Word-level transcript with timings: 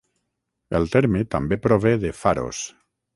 El 0.79 0.87
terme 0.95 1.21
també 1.35 1.59
prové 1.67 1.91
de 2.07 2.15
"Pharos". 2.23 2.63